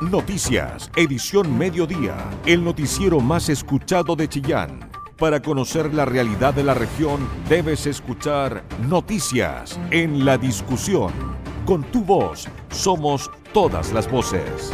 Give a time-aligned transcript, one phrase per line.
[0.00, 2.14] Noticias, edición mediodía,
[2.46, 4.88] el noticiero más escuchado de Chillán.
[5.18, 11.12] Para conocer la realidad de la región, debes escuchar Noticias en la discusión.
[11.66, 14.72] Con tu voz, somos todas las voces.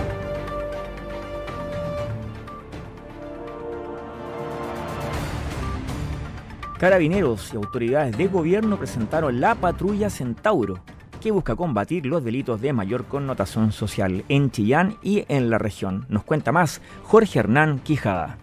[6.78, 10.84] Carabineros y autoridades de gobierno presentaron la patrulla Centauro,
[11.24, 16.04] que busca combatir los delitos de mayor connotación social en Chillán y en la región.
[16.10, 18.36] Nos cuenta más Jorge Hernán Quijada.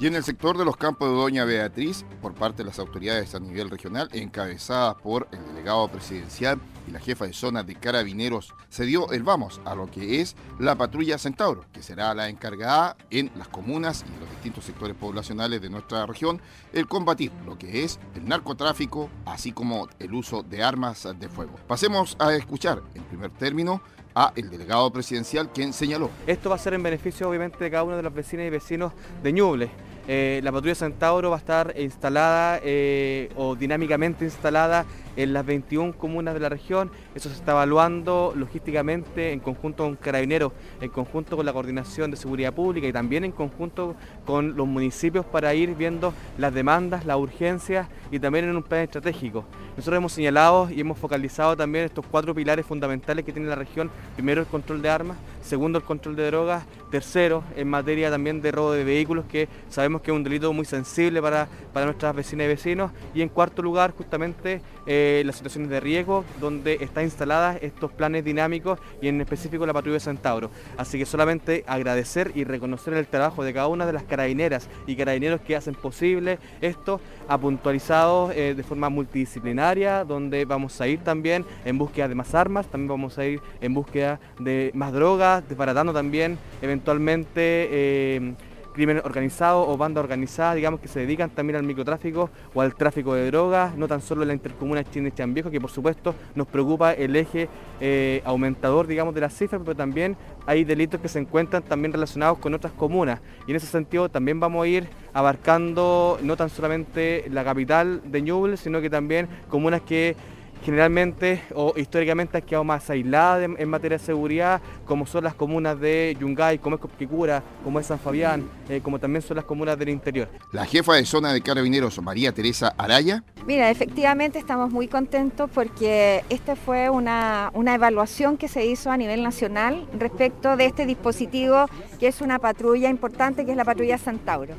[0.00, 3.34] Y en el sector de los campos de Doña Beatriz, por parte de las autoridades
[3.34, 8.54] a nivel regional, encabezadas por el delegado presidencial y la jefa de zona de carabineros,
[8.68, 12.96] se dio el vamos a lo que es la patrulla Centauro, que será la encargada
[13.10, 16.40] en las comunas y los distintos sectores poblacionales de nuestra región,
[16.72, 21.54] el combatir lo que es el narcotráfico, así como el uso de armas de fuego.
[21.66, 23.80] Pasemos a escuchar, en primer término,
[24.14, 26.10] a el delegado presidencial quien señaló.
[26.26, 28.92] Esto va a ser en beneficio obviamente de cada uno de los vecinos y vecinos
[29.22, 29.70] de Ñuble.
[30.06, 34.84] Eh, la patrulla Centauro va a estar instalada eh, o dinámicamente instalada
[35.16, 36.90] en las 21 comunas de la región.
[37.14, 42.16] Eso se está evaluando logísticamente en conjunto con Carabineros, en conjunto con la Coordinación de
[42.16, 47.16] Seguridad Pública y también en conjunto con los municipios para ir viendo las demandas, las
[47.16, 49.44] urgencias y también en un plan estratégico.
[49.76, 53.90] Nosotros hemos señalado y hemos focalizado también estos cuatro pilares fundamentales que tiene la región.
[54.14, 58.52] Primero el control de armas, segundo el control de drogas, tercero en materia también de
[58.52, 62.44] robo de vehículos, que sabemos que es un delito muy sensible para, para nuestras vecinas
[62.44, 67.58] y vecinos, y en cuarto lugar justamente eh, las situaciones de riesgo, donde están instaladas
[67.62, 70.50] estos planes dinámicos y en específico la patrulla de Centauro.
[70.76, 74.96] Así que solamente agradecer y reconocer el trabajo de cada una de las carabineras y
[74.96, 81.00] carabineros que hacen posible esto, ha puntualizado eh, de forma multidisciplinaria, donde vamos a ir
[81.00, 85.46] también en búsqueda de más armas, también vamos a ir en búsqueda de más drogas,
[85.48, 88.34] desbaratando también eventualmente eh,
[88.74, 93.14] crimen organizado o banda organizada, digamos, que se dedican también al microtráfico o al tráfico
[93.14, 96.92] de drogas, no tan solo en la intercomuna Chile Viejo, que por supuesto nos preocupa
[96.92, 97.48] el eje
[97.80, 102.38] eh, aumentador, digamos, de las cifras, pero también hay delitos que se encuentran también relacionados
[102.38, 103.20] con otras comunas.
[103.46, 108.20] Y en ese sentido también vamos a ir abarcando no tan solamente la capital de
[108.20, 110.16] Ñuble, sino que también comunas que
[110.64, 115.78] generalmente o históricamente han quedado más aisladas en, materia de seguridad, como son las comunas
[115.78, 119.78] de Yungay, como es Copquicura, como es San Fabián, eh, como también son las comunas
[119.78, 120.28] del interior.
[120.52, 123.22] La jefa de zona de carabineros, María Teresa Araya.
[123.46, 128.96] Mira, efectivamente estamos muy contentos porque esta fue una, una evaluación que se hizo a
[128.96, 131.66] nivel nacional respecto de este dispositivo
[132.00, 134.54] que es una patrulla importante, que es la patrulla Santauro.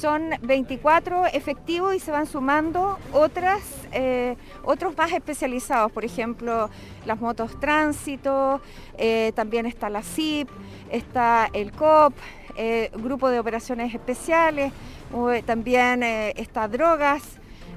[0.00, 3.62] Son 24 efectivos y se van sumando otras,
[3.92, 6.68] eh, otros más especializados, por ejemplo,
[7.06, 8.60] las motos tránsito,
[8.98, 10.48] eh, también está la CIP,
[10.90, 12.12] está el COP,
[12.56, 14.72] eh, Grupo de Operaciones Especiales,
[15.46, 17.22] también está Drogas.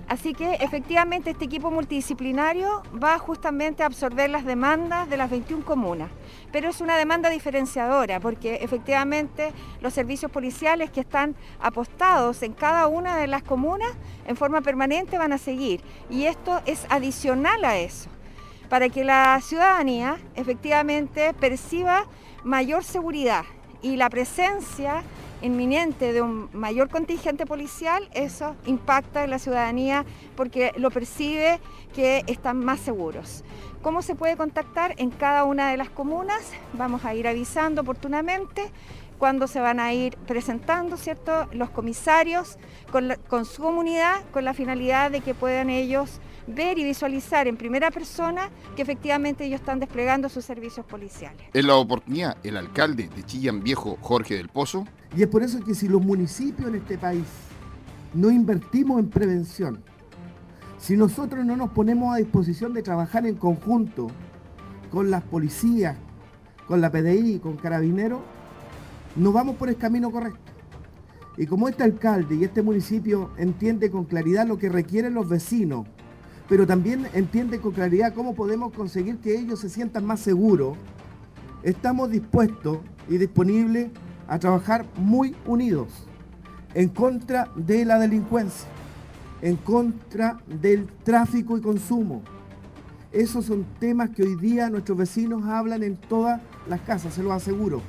[0.07, 5.65] Así que efectivamente este equipo multidisciplinario va justamente a absorber las demandas de las 21
[5.65, 6.09] comunas,
[6.53, 9.51] pero es una demanda diferenciadora porque efectivamente
[9.81, 13.91] los servicios policiales que están apostados en cada una de las comunas
[14.25, 15.81] en forma permanente van a seguir.
[16.09, 18.09] Y esto es adicional a eso,
[18.69, 22.05] para que la ciudadanía efectivamente perciba
[22.45, 23.43] mayor seguridad
[23.81, 25.03] y la presencia
[25.41, 30.05] inminente de un mayor contingente policial, eso impacta en la ciudadanía
[30.35, 31.59] porque lo percibe
[31.93, 33.43] que están más seguros.
[33.81, 36.51] ¿Cómo se puede contactar en cada una de las comunas?
[36.73, 38.71] Vamos a ir avisando oportunamente
[39.17, 40.95] cuando se van a ir presentando
[41.51, 42.57] los comisarios
[42.91, 47.91] con su comunidad con la finalidad de que puedan ellos ver y visualizar en primera
[47.91, 51.41] persona que efectivamente ellos están desplegando sus servicios policiales.
[51.53, 54.85] En la oportunidad, el alcalde de Chillán Viejo, Jorge del Pozo.
[55.15, 57.25] Y es por eso que si los municipios en este país
[58.13, 59.83] no invertimos en prevención,
[60.77, 64.07] si nosotros no nos ponemos a disposición de trabajar en conjunto
[64.91, 65.97] con las policías,
[66.67, 68.19] con la PDI, con carabineros,
[69.15, 70.39] no vamos por el camino correcto.
[71.37, 75.87] Y como este alcalde y este municipio entiende con claridad lo que requieren los vecinos,
[76.47, 80.77] pero también entiende con claridad cómo podemos conseguir que ellos se sientan más seguros,
[81.63, 82.79] estamos dispuestos
[83.09, 83.89] y disponibles
[84.27, 86.07] a trabajar muy unidos
[86.73, 88.67] en contra de la delincuencia,
[89.41, 92.21] en contra del tráfico y consumo.
[93.11, 97.33] Esos son temas que hoy día nuestros vecinos hablan en todas las casas, se lo
[97.33, 97.81] aseguro.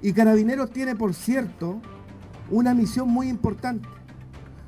[0.00, 1.80] Y Carabineros tiene, por cierto,
[2.50, 3.88] una misión muy importante.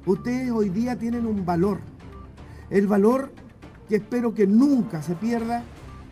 [0.07, 1.79] Ustedes hoy día tienen un valor
[2.71, 3.33] el valor
[3.89, 5.65] que espero que nunca se pierda,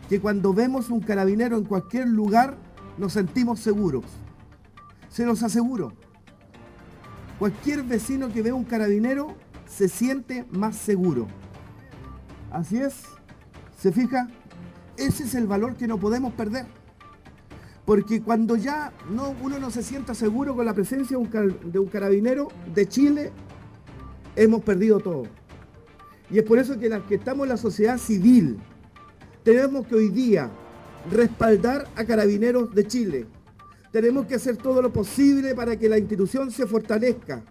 [0.09, 2.57] que cuando vemos un carabinero en cualquier lugar,
[2.97, 4.03] nos sentimos seguros.
[5.07, 5.93] Se los aseguro.
[7.39, 9.35] Cualquier vecino que vea un carabinero
[9.65, 11.27] se siente más seguro.
[12.51, 13.03] Así es.
[13.77, 14.27] ¿Se fija?
[14.97, 16.65] Ese es el valor que no podemos perder.
[17.85, 21.79] Porque cuando ya no, uno no se sienta seguro con la presencia de un, de
[21.79, 23.31] un carabinero de Chile,
[24.35, 25.23] hemos perdido todo.
[26.31, 28.57] Y es por eso que las que estamos en la sociedad civil
[29.43, 30.51] tenemos que hoy día
[31.11, 33.25] respaldar a Carabineros de Chile.
[33.91, 37.43] Tenemos que hacer todo lo posible para que la institución se fortalezca,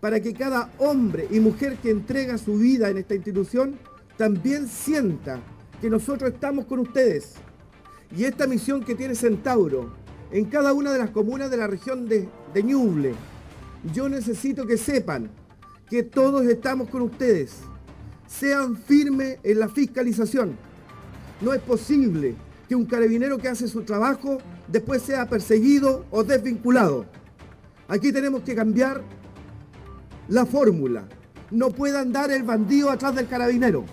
[0.00, 3.78] para que cada hombre y mujer que entrega su vida en esta institución
[4.16, 5.40] también sienta
[5.80, 7.34] que nosotros estamos con ustedes.
[8.14, 9.92] Y esta misión que tiene Centauro
[10.30, 13.14] en cada una de las comunas de la región de, de Ñuble,
[13.94, 15.30] yo necesito que sepan
[15.88, 17.60] que todos estamos con ustedes.
[18.28, 20.56] Sean firmes en la fiscalización.
[21.40, 22.36] No es posible
[22.68, 24.38] que un carabinero que hace su trabajo
[24.68, 27.06] después sea perseguido o desvinculado.
[27.88, 29.02] Aquí tenemos que cambiar
[30.28, 31.08] la fórmula.
[31.50, 33.86] No puede andar el bandido atrás del carabinero.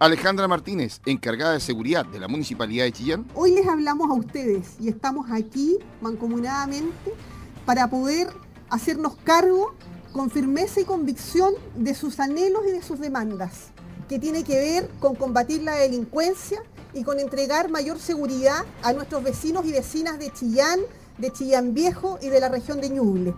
[0.00, 3.26] Alejandra Martínez, encargada de seguridad de la Municipalidad de Chillán.
[3.34, 7.12] Hoy les hablamos a ustedes y estamos aquí mancomunadamente
[7.66, 8.28] para poder
[8.70, 9.74] hacernos cargo
[10.12, 13.68] con firmeza y convicción de sus anhelos y de sus demandas,
[14.08, 16.62] que tiene que ver con combatir la delincuencia
[16.92, 20.80] y con entregar mayor seguridad a nuestros vecinos y vecinas de Chillán,
[21.18, 23.34] de Chillán Viejo y de la región de Ñuble.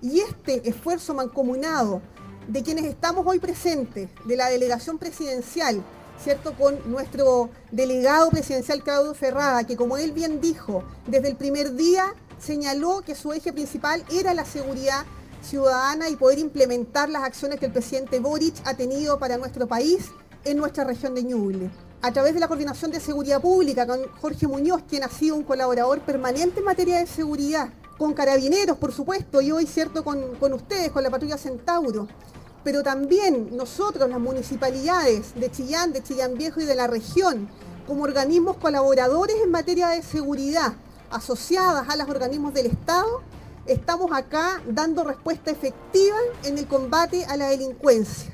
[0.00, 2.02] Y este esfuerzo mancomunado
[2.48, 5.82] de quienes estamos hoy presentes, de la delegación presidencial,
[6.20, 6.54] ¿cierto?
[6.54, 12.14] Con nuestro delegado presidencial Claudio Ferrada, que como él bien dijo, desde el primer día
[12.40, 15.04] señaló que su eje principal era la seguridad
[15.42, 20.10] ciudadana y poder implementar las acciones que el presidente Boric ha tenido para nuestro país
[20.44, 21.70] en nuestra región de Ñuble.
[22.00, 25.44] A través de la Coordinación de Seguridad Pública con Jorge Muñoz, quien ha sido un
[25.44, 30.52] colaborador permanente en materia de seguridad, con carabineros, por supuesto, y hoy, cierto, con, con
[30.52, 32.08] ustedes, con la patrulla Centauro,
[32.64, 37.48] pero también nosotros, las municipalidades de Chillán, de Chillán Viejo y de la región,
[37.86, 40.74] como organismos colaboradores en materia de seguridad,
[41.10, 43.22] asociadas a los organismos del Estado,
[43.66, 48.32] estamos acá dando respuesta efectiva en el combate a la delincuencia.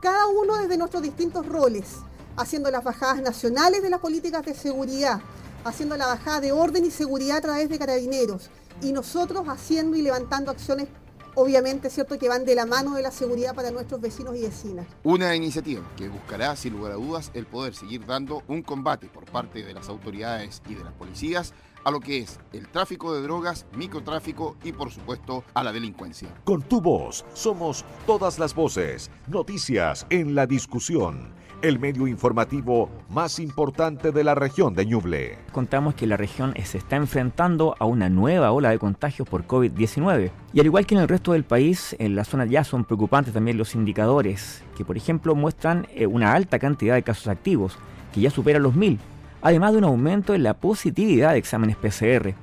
[0.00, 1.98] Cada uno desde nuestros distintos roles,
[2.36, 5.20] haciendo las bajadas nacionales de las políticas de seguridad,
[5.64, 10.02] haciendo la bajada de orden y seguridad a través de carabineros, y nosotros haciendo y
[10.02, 10.88] levantando acciones
[11.34, 14.86] obviamente cierto que van de la mano de la seguridad para nuestros vecinos y vecinas.
[15.02, 19.24] Una iniciativa que buscará, sin lugar a dudas, el poder seguir dando un combate por
[19.24, 21.54] parte de las autoridades y de las policías
[21.84, 26.28] a lo que es el tráfico de drogas, microtráfico y por supuesto a la delincuencia.
[26.44, 33.38] Con tu voz somos todas las voces, noticias en la discusión el medio informativo más
[33.38, 35.38] importante de la región de Ñuble.
[35.52, 40.30] Contamos que la región se está enfrentando a una nueva ola de contagios por COVID-19.
[40.52, 43.32] Y al igual que en el resto del país, en la zona ya son preocupantes
[43.32, 47.78] también los indicadores, que por ejemplo muestran eh, una alta cantidad de casos activos,
[48.12, 48.98] que ya superan los mil,
[49.42, 52.34] además de un aumento en la positividad de exámenes PCR.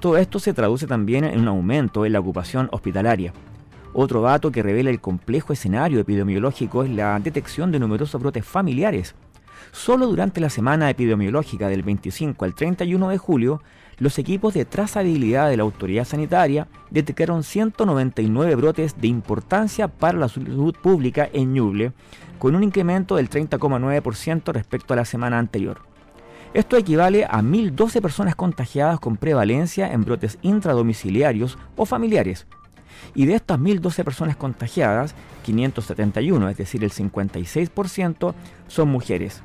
[0.00, 3.32] Todo esto se traduce también en un aumento en la ocupación hospitalaria.
[3.92, 9.14] Otro dato que revela el complejo escenario epidemiológico es la detección de numerosos brotes familiares.
[9.72, 13.62] Solo durante la semana epidemiológica del 25 al 31 de julio,
[13.98, 20.28] los equipos de trazabilidad de la autoridad sanitaria detectaron 199 brotes de importancia para la
[20.28, 21.92] salud pública en Ñuble,
[22.38, 25.95] con un incremento del 30,9% respecto a la semana anterior.
[26.56, 32.46] Esto equivale a 1.012 personas contagiadas con prevalencia en brotes intradomiciliarios o familiares,
[33.14, 38.32] y de estas 1.012 personas contagiadas, 571, es decir, el 56%,
[38.68, 39.42] son mujeres.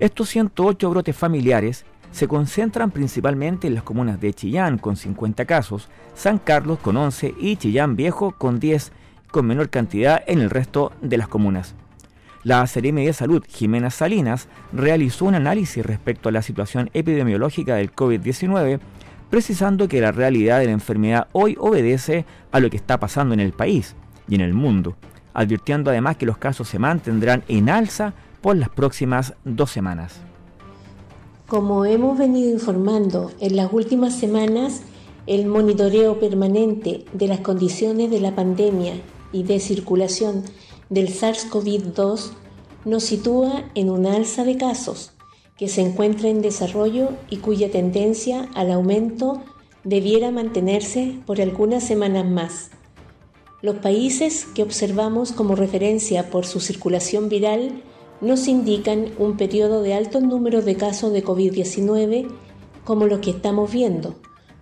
[0.00, 5.88] Estos 108 brotes familiares se concentran principalmente en las comunas de Chillán con 50 casos,
[6.16, 8.90] San Carlos con 11 y Chillán Viejo con 10,
[9.30, 11.76] con menor cantidad en el resto de las comunas.
[12.44, 17.90] La CRM de Salud, Jimena Salinas, realizó un análisis respecto a la situación epidemiológica del
[17.90, 18.80] COVID-19
[19.30, 23.40] precisando que la realidad de la enfermedad hoy obedece a lo que está pasando en
[23.40, 23.96] el país
[24.28, 24.94] y en el mundo,
[25.32, 30.20] advirtiendo además que los casos se mantendrán en alza por las próximas dos semanas.
[31.48, 34.82] Como hemos venido informando en las últimas semanas,
[35.26, 38.94] el monitoreo permanente de las condiciones de la pandemia
[39.32, 40.44] y de circulación
[40.90, 42.30] del SARS-CoV-2
[42.84, 45.12] nos sitúa en una alza de casos
[45.56, 49.42] que se encuentra en desarrollo y cuya tendencia al aumento
[49.84, 52.70] debiera mantenerse por algunas semanas más.
[53.62, 57.82] Los países que observamos como referencia por su circulación viral
[58.20, 62.28] nos indican un periodo de alto número de casos de COVID-19
[62.84, 64.16] como los que estamos viendo,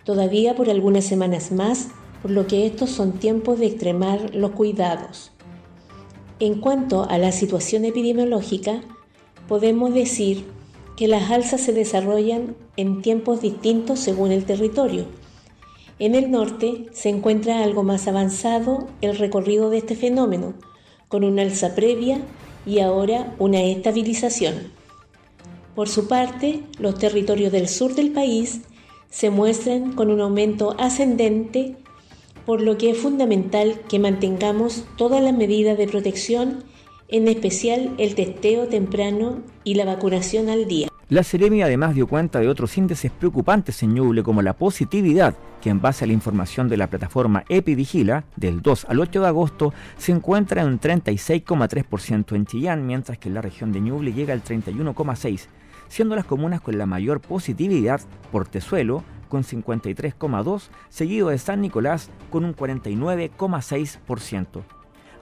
[0.05, 1.89] todavía por algunas semanas más,
[2.21, 5.32] por lo que estos son tiempos de extremar los cuidados.
[6.43, 8.81] En cuanto a la situación epidemiológica,
[9.47, 10.43] podemos decir
[10.97, 15.05] que las alzas se desarrollan en tiempos distintos según el territorio.
[15.99, 20.53] En el norte se encuentra algo más avanzado el recorrido de este fenómeno,
[21.07, 22.19] con una alza previa
[22.65, 24.69] y ahora una estabilización.
[25.75, 28.63] Por su parte, los territorios del sur del país
[29.09, 31.77] se muestran con un aumento ascendente,
[32.45, 36.63] por lo que es fundamental que mantengamos todas las medidas de protección
[37.07, 40.87] en especial el testeo temprano y la vacunación al día.
[41.09, 45.69] La Ceremi además dio cuenta de otros índices preocupantes en Ñuble como la positividad, que
[45.69, 49.73] en base a la información de la plataforma Epivigila, del 2 al 8 de agosto,
[49.97, 54.43] se encuentra en 36,3% en Chillán, mientras que en la región de Ñuble llega al
[54.43, 55.45] 31,6%,
[55.87, 59.03] siendo las comunas con la mayor positividad Portezuelo,
[59.33, 64.61] con 53,2%, seguido de San Nicolás, con un 49,6%.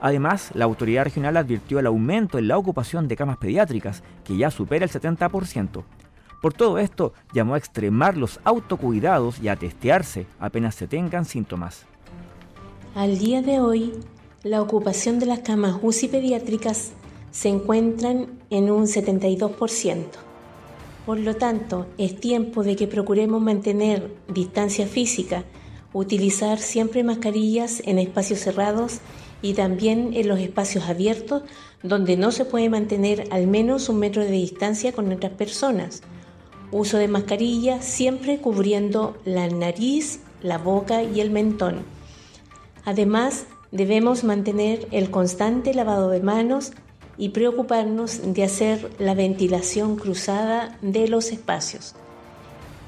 [0.02, 4.50] Además, la autoridad regional advirtió el aumento en la ocupación de camas pediátricas, que ya
[4.50, 5.82] supera el 70%.
[6.42, 11.86] Por todo esto, llamó a extremar los autocuidados y a testearse apenas se tengan síntomas.
[12.94, 13.94] Al día de hoy,
[14.42, 16.92] la ocupación de las camas UCI pediátricas
[17.30, 20.31] se encuentran en un 72%.
[21.06, 25.44] Por lo tanto, es tiempo de que procuremos mantener distancia física,
[25.92, 29.00] utilizar siempre mascarillas en espacios cerrados
[29.42, 31.42] y también en los espacios abiertos
[31.82, 36.02] donde no se puede mantener al menos un metro de distancia con otras personas.
[36.70, 41.80] Uso de mascarilla siempre cubriendo la nariz, la boca y el mentón.
[42.84, 46.72] Además, debemos mantener el constante lavado de manos
[47.18, 51.94] y preocuparnos de hacer la ventilación cruzada de los espacios.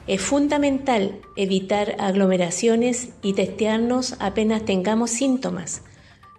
[0.07, 5.83] Es fundamental evitar aglomeraciones y testearnos apenas tengamos síntomas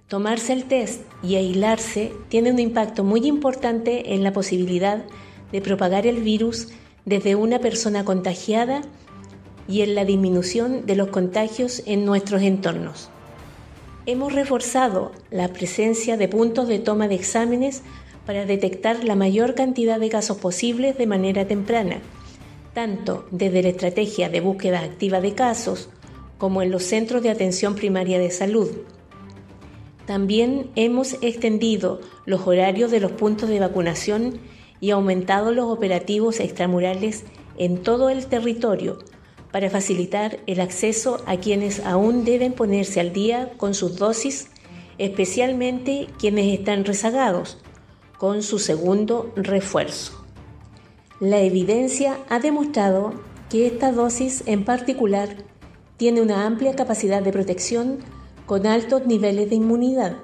[0.07, 5.03] Tomarse el test y aislarse tiene un impacto muy importante en la posibilidad
[5.51, 6.67] de propagar el virus
[7.05, 8.81] desde una persona contagiada
[9.67, 13.09] y en la disminución de los contagios en nuestros entornos.
[14.07, 17.81] Hemos reforzado la presencia de puntos de toma de exámenes
[18.27, 22.01] para detectar la mayor cantidad de casos posibles de manera temprana,
[22.75, 25.89] tanto desde la estrategia de búsqueda activa de casos
[26.37, 28.69] como en los centros de atención primaria de salud.
[30.05, 34.37] También hemos extendido los horarios de los puntos de vacunación
[34.79, 37.23] y aumentado los operativos extramurales
[37.57, 38.99] en todo el territorio
[39.55, 44.49] para facilitar el acceso a quienes aún deben ponerse al día con sus dosis,
[44.97, 47.57] especialmente quienes están rezagados,
[48.17, 50.25] con su segundo refuerzo.
[51.21, 53.13] La evidencia ha demostrado
[53.49, 55.37] que esta dosis en particular
[55.95, 57.99] tiene una amplia capacidad de protección
[58.45, 60.17] con altos niveles de inmunidad.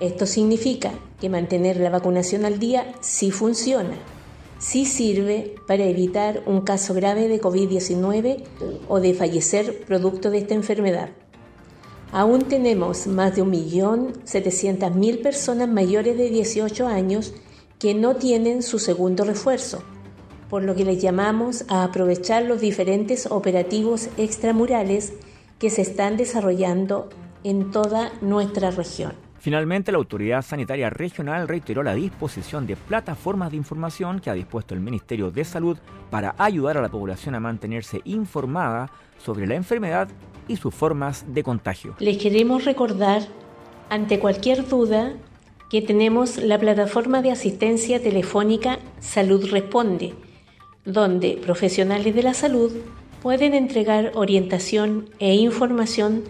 [0.00, 3.98] Esto significa que mantener la vacunación al día sí funciona,
[4.60, 8.44] sí sirve para evitar un caso grave de COVID-19
[8.88, 11.08] o de fallecer producto de esta enfermedad.
[12.12, 17.34] Aún tenemos más de 1.700.000 personas mayores de 18 años
[17.78, 19.82] que no tienen su segundo refuerzo,
[20.50, 25.14] por lo que les llamamos a aprovechar los diferentes operativos extramurales
[25.58, 27.08] que se están desarrollando
[27.44, 29.29] en toda nuestra región.
[29.40, 34.74] Finalmente, la Autoridad Sanitaria Regional reiteró la disposición de plataformas de información que ha dispuesto
[34.74, 35.78] el Ministerio de Salud
[36.10, 40.08] para ayudar a la población a mantenerse informada sobre la enfermedad
[40.46, 41.96] y sus formas de contagio.
[42.00, 43.22] Les queremos recordar,
[43.88, 45.14] ante cualquier duda,
[45.70, 50.14] que tenemos la plataforma de asistencia telefónica Salud Responde,
[50.84, 52.72] donde profesionales de la salud
[53.22, 56.24] pueden entregar orientación e información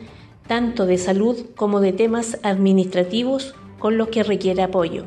[0.51, 5.07] tanto de salud como de temas administrativos con los que requiere apoyo.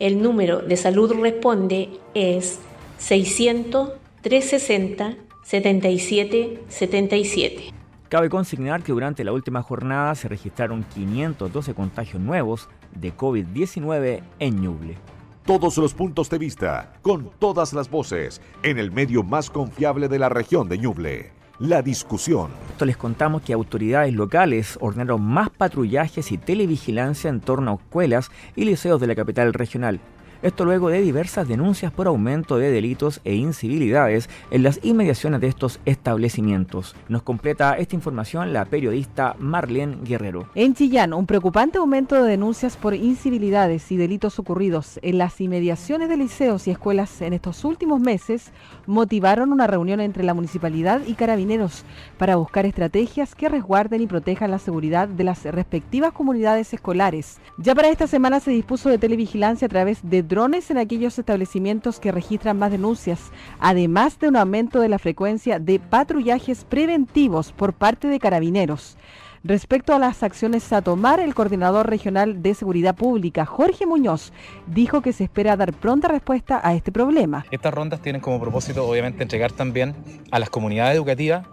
[0.00, 2.58] El número de salud responde es
[2.98, 3.92] 600
[4.22, 7.62] 360 77 77.
[8.08, 14.60] Cabe consignar que durante la última jornada se registraron 512 contagios nuevos de COVID-19 en
[14.60, 14.96] Ñuble.
[15.44, 20.18] Todos los puntos de vista, con todas las voces, en el medio más confiable de
[20.18, 22.50] la región de Ñuble la discusión.
[22.80, 28.64] Les contamos que autoridades locales ordenaron más patrullajes y televigilancia en torno a escuelas y
[28.64, 30.00] liceos de la capital regional.
[30.42, 35.48] Esto luego de diversas denuncias por aumento de delitos e incivilidades en las inmediaciones de
[35.48, 36.94] estos establecimientos.
[37.08, 40.48] Nos completa esta información la periodista Marlene Guerrero.
[40.54, 46.10] En Chillán, un preocupante aumento de denuncias por incivilidades y delitos ocurridos en las inmediaciones
[46.10, 48.52] de liceos y escuelas en estos últimos meses
[48.86, 51.84] motivaron una reunión entre la municipalidad y carabineros
[52.18, 57.38] para buscar estrategias que resguarden y protejan la seguridad de las respectivas comunidades escolares.
[57.58, 62.00] Ya para esta semana se dispuso de televigilancia a través de drones en aquellos establecimientos
[62.00, 63.20] que registran más denuncias,
[63.60, 68.96] además de un aumento de la frecuencia de patrullajes preventivos por parte de carabineros.
[69.44, 74.32] Respecto a las acciones a tomar, el coordinador regional de seguridad pública, Jorge Muñoz,
[74.66, 77.46] dijo que se espera dar pronta respuesta a este problema.
[77.50, 79.94] Estas rondas tienen como propósito, obviamente, entregar también
[80.30, 81.46] a las comunidades educativas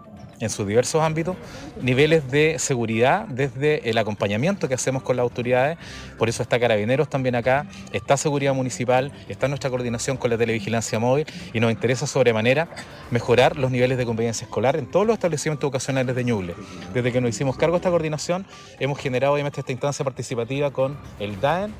[0.44, 1.36] en sus diversos ámbitos,
[1.80, 5.78] niveles de seguridad desde el acompañamiento que hacemos con las autoridades.
[6.18, 10.98] Por eso está Carabineros también acá, está Seguridad Municipal, está nuestra coordinación con la televigilancia
[10.98, 12.68] móvil y nos interesa sobremanera
[13.10, 16.54] mejorar los niveles de convivencia escolar en todos los establecimientos educacionales de Ñuble.
[16.92, 18.46] Desde que nos hicimos cargo de esta coordinación,
[18.78, 21.74] hemos generado obviamente esta instancia participativa con el DAEN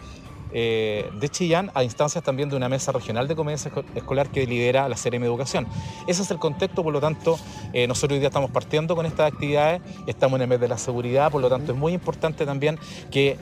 [0.55, 4.89] eh, de Chillán a instancias también de una mesa regional de convivencia escolar que lidera
[4.89, 5.67] la CRM Educación.
[6.07, 7.39] Ese es el contexto, por lo tanto,
[7.73, 10.79] eh, nosotros hoy día estamos partiendo con estas actividades, estamos en el mes de la
[10.79, 12.79] seguridad, por lo tanto es muy importante también
[13.11, 13.37] que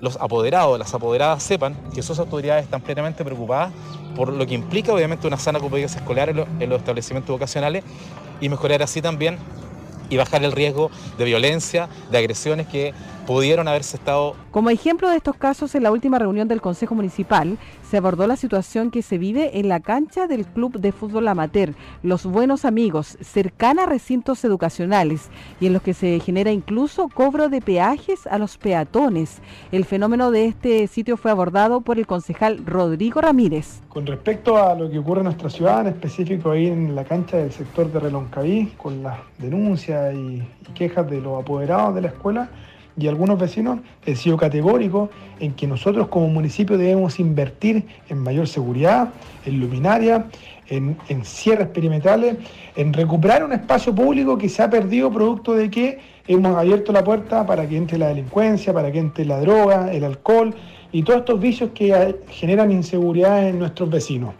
[0.00, 3.72] los apoderados, las apoderadas sepan que sus autoridades están plenamente preocupadas
[4.14, 7.84] por lo que implica obviamente una sana convivencia escolar en los establecimientos educacionales
[8.40, 9.38] y mejorar así también
[10.10, 12.92] y bajar el riesgo de violencia, de agresiones que
[13.26, 14.36] pudieron haberse estado...
[14.50, 17.56] Como ejemplo de estos casos, en la última reunión del Consejo Municipal
[17.88, 21.74] se abordó la situación que se vive en la cancha del Club de Fútbol Amateur,
[22.02, 25.28] Los Buenos Amigos, cercana a recintos educacionales
[25.60, 29.40] y en los que se genera incluso cobro de peajes a los peatones.
[29.72, 33.82] El fenómeno de este sitio fue abordado por el concejal Rodrigo Ramírez.
[33.88, 37.36] Con respecto a lo que ocurre en nuestra ciudad, en específico ahí en la cancha
[37.36, 40.42] del sector de Reloncaví, con las denuncias y
[40.74, 42.48] quejas de los apoderados de la escuela,
[42.96, 48.46] y algunos vecinos he sido categórico en que nosotros como municipio debemos invertir en mayor
[48.46, 49.10] seguridad,
[49.46, 50.26] en luminaria,
[50.68, 52.36] en, en cierres perimetrales,
[52.76, 57.02] en recuperar un espacio público que se ha perdido producto de que hemos abierto la
[57.02, 60.54] puerta para que entre la delincuencia, para que entre la droga, el alcohol
[60.92, 64.34] y todos estos vicios que generan inseguridad en nuestros vecinos.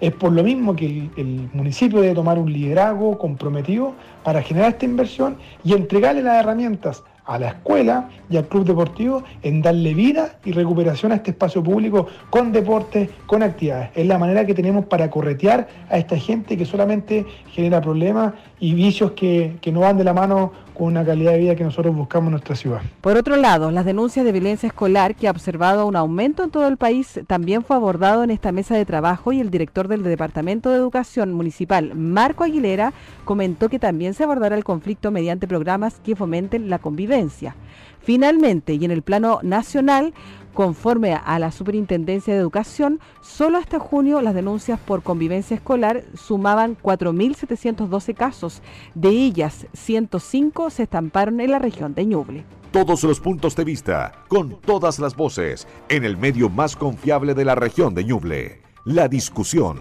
[0.00, 4.72] Es por lo mismo que el, el, municipio debe tomar un liderazgo comprometido para generar
[4.72, 9.94] esta inversión y entregarle las herramientas a la escuela y al club deportivo en darle
[9.94, 13.90] vida y recuperación a este espacio público con deporte, con actividades.
[13.94, 18.74] Es la manera que tenemos para corretear a esta gente que solamente genera problemas y
[18.74, 21.94] vicios que, que no van de la mano con una calidad de vida que nosotros
[21.94, 22.80] buscamos en nuestra ciudad.
[23.00, 26.68] Por otro lado, las denuncias de violencia escolar que ha observado un aumento en todo
[26.68, 30.70] el país también fue abordado en esta mesa de trabajo y el director del Departamento
[30.70, 32.92] de Educación Municipal, Marco Aguilera,
[33.24, 37.56] comentó que también se abordará el conflicto mediante programas que fomenten la convivencia.
[38.02, 40.14] Finalmente, y en el plano nacional,
[40.56, 46.78] Conforme a la Superintendencia de Educación, solo hasta junio las denuncias por convivencia escolar sumaban
[46.82, 48.62] 4.712 casos.
[48.94, 52.44] De ellas, 105 se estamparon en la región de Ñuble.
[52.72, 57.44] Todos los puntos de vista, con todas las voces, en el medio más confiable de
[57.44, 58.62] la región de Ñuble.
[58.86, 59.78] La discusión.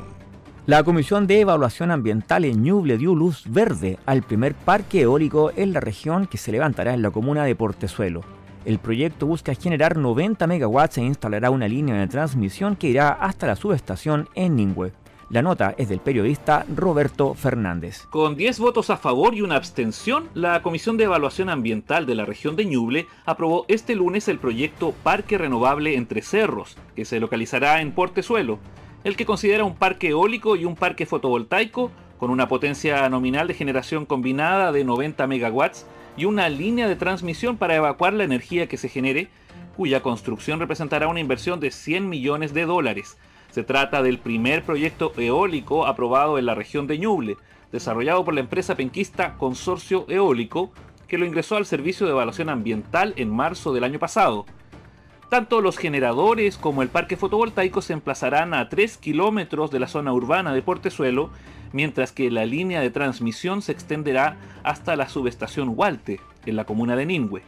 [0.66, 5.72] La Comisión de Evaluación Ambiental en Ñuble dio luz verde al primer parque eólico en
[5.72, 8.24] la región que se levantará en la comuna de Portezuelo.
[8.66, 13.46] El proyecto busca generar 90 megawatts e instalará una línea de transmisión que irá hasta
[13.46, 14.92] la subestación en Ningüe.
[15.30, 18.08] La nota es del periodista Roberto Fernández.
[18.10, 22.26] Con 10 votos a favor y una abstención, la Comisión de Evaluación Ambiental de la
[22.26, 27.82] región de Ñuble aprobó este lunes el proyecto Parque Renovable Entre Cerros, que se localizará
[27.82, 28.58] en Portezuelo,
[29.04, 33.54] el que considera un parque eólico y un parque fotovoltaico con una potencia nominal de
[33.54, 35.86] generación combinada de 90 megawatts
[36.18, 39.30] y una línea de transmisión para evacuar la energía que se genere,
[39.76, 43.18] cuya construcción representará una inversión de 100 millones de dólares.
[43.52, 47.38] Se trata del primer proyecto eólico aprobado en la región de Ñuble,
[47.72, 50.72] desarrollado por la empresa penquista Consorcio Eólico,
[51.08, 54.46] que lo ingresó al Servicio de Evaluación Ambiental en marzo del año pasado.
[55.30, 60.14] Tanto los generadores como el parque fotovoltaico se emplazarán a 3 kilómetros de la zona
[60.14, 61.32] urbana de Portezuelo
[61.76, 66.96] mientras que la línea de transmisión se extenderá hasta la subestación Hualte, en la comuna
[66.96, 67.44] de Ningüe.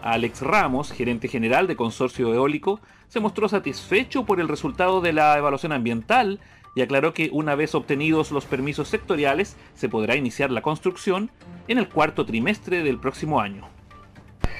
[0.00, 5.36] Alex Ramos, gerente general de Consorcio Eólico, se mostró satisfecho por el resultado de la
[5.36, 6.38] evaluación ambiental
[6.76, 11.28] y aclaró que una vez obtenidos los permisos sectoriales se podrá iniciar la construcción
[11.66, 13.68] en el cuarto trimestre del próximo año.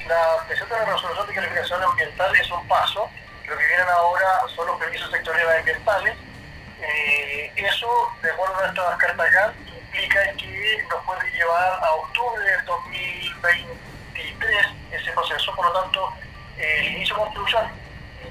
[0.09, 3.09] La obtención de la resolución de calificación ambiental es un paso
[3.49, 6.28] Lo que vienen ahora son los permisos sectoriales ambientales.
[7.57, 7.89] Eso,
[8.23, 14.67] de acuerdo a nuestras cartas acá, implica que nos puede llevar a octubre del 2023
[14.93, 16.13] ese proceso, por lo tanto,
[16.57, 17.71] el inicio construcción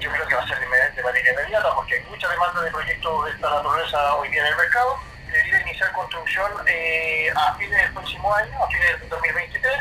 [0.00, 3.24] yo creo que va a ser de, manera inmediata porque hay mucha demanda de proyectos
[3.24, 4.96] de esta naturaleza hoy día en el mercado.
[5.26, 9.72] Debería iniciar construcción eh, a fines del próximo año, a fines del 2023,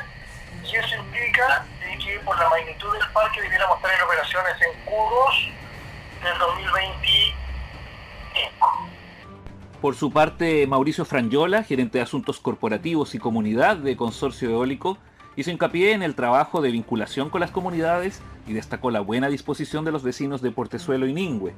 [0.64, 1.66] y eso implica
[2.04, 5.54] que por la magnitud del parque debiéramos estar en operaciones en Q2
[6.24, 6.38] del
[8.38, 8.68] 2025.
[9.82, 14.98] Por su parte, Mauricio Frangiola, gerente de Asuntos Corporativos y Comunidad de Consorcio Eólico,
[15.36, 19.86] hizo hincapié en el trabajo de vinculación con las comunidades y destacó la buena disposición
[19.86, 21.54] de los vecinos de Portezuelo y Ningüe.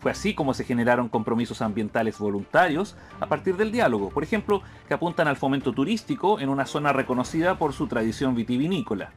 [0.00, 4.94] Fue así como se generaron compromisos ambientales voluntarios a partir del diálogo, por ejemplo, que
[4.94, 9.12] apuntan al fomento turístico en una zona reconocida por su tradición vitivinícola.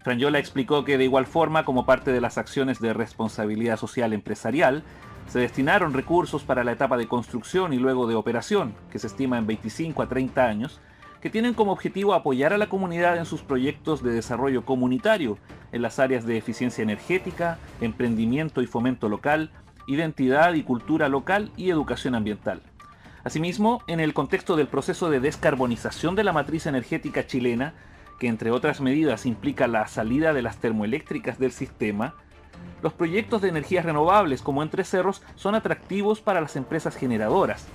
[0.00, 4.82] Frangiola explicó que de igual forma, como parte de las acciones de responsabilidad social empresarial,
[5.28, 9.38] se destinaron recursos para la etapa de construcción y luego de operación, que se estima
[9.38, 10.80] en 25 a 30 años,
[11.20, 15.38] que tienen como objetivo apoyar a la comunidad en sus proyectos de desarrollo comunitario
[15.70, 19.50] en las áreas de eficiencia energética, emprendimiento y fomento local,
[19.86, 22.60] identidad y cultura local y educación ambiental.
[23.24, 27.74] Asimismo, en el contexto del proceso de descarbonización de la matriz energética chilena,
[28.18, 32.14] que entre otras medidas implica la salida de las termoeléctricas del sistema,
[32.82, 37.66] los proyectos de energías renovables como Entre Cerros son atractivos para las empresas generadoras,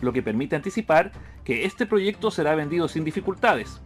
[0.00, 1.12] lo que permite anticipar
[1.44, 3.80] que este proyecto será vendido sin dificultades.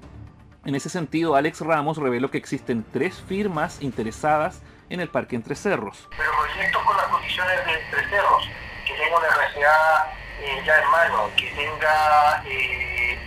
[0.64, 5.54] En ese sentido, Alex Ramos reveló que existen tres firmas interesadas en el Parque Entre
[5.54, 6.08] Cerros.
[6.16, 8.48] Pero proyectos con las condiciones de Entre Cerros,
[8.86, 13.18] que tenga una RCA eh, ya en mano, que tenga eh,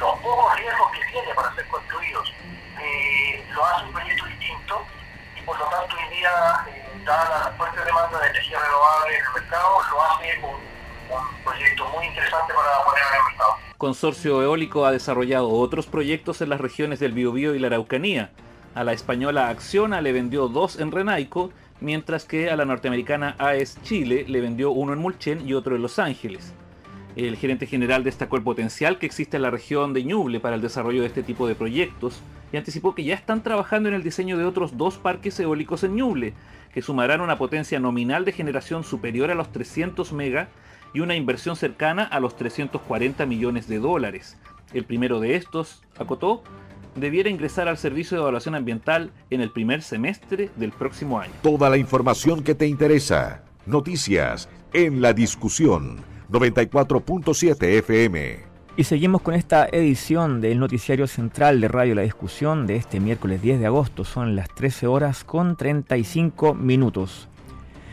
[0.00, 2.34] los pocos riesgos que tiene para ser construidos,
[2.80, 4.17] eh, lo hace un proyecto
[5.48, 6.30] por lo tanto hoy día,
[7.06, 11.88] dada la fuerte demanda de energía renovable en el mercado, lo hace con un proyecto
[11.88, 13.54] muy interesante para poner en el mercado.
[13.78, 18.30] Consorcio Eólico ha desarrollado otros proyectos en las regiones del Biobío y la Araucanía.
[18.74, 23.82] A la española Acciona le vendió dos en Renaico, mientras que a la norteamericana AES
[23.82, 26.52] Chile le vendió uno en Mulchen y otro en Los Ángeles.
[27.18, 30.62] El gerente general destacó el potencial que existe en la región de Ñuble para el
[30.62, 32.20] desarrollo de este tipo de proyectos
[32.52, 35.96] y anticipó que ya están trabajando en el diseño de otros dos parques eólicos en
[35.96, 36.34] Ñuble,
[36.72, 40.48] que sumarán una potencia nominal de generación superior a los 300 mega
[40.94, 44.38] y una inversión cercana a los 340 millones de dólares.
[44.72, 46.44] El primero de estos, acotó,
[46.94, 51.32] debiera ingresar al servicio de evaluación ambiental en el primer semestre del próximo año.
[51.42, 53.42] Toda la información que te interesa.
[53.66, 55.96] Noticias en la discusión
[56.30, 58.48] 94.7 FM.
[58.76, 63.40] Y seguimos con esta edición del noticiario central de Radio La Discusión de este miércoles
[63.40, 64.04] 10 de agosto.
[64.04, 67.28] Son las 13 horas con 35 minutos.